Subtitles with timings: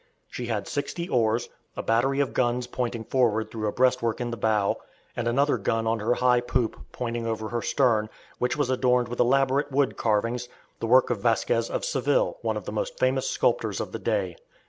[0.31, 1.47] She had sixty oars,
[1.77, 4.77] a battery of guns pointing forward through a breastwork in the bow,
[5.15, 8.09] and another gun on her high poop, pointing over her stern,
[8.39, 12.65] which was adorned with elaborate wood carvings, the work of Vasquez of Seville, one of
[12.65, 14.37] the most famous sculptors of the day.